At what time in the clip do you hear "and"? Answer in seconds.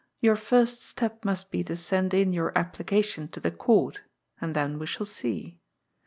4.41-4.55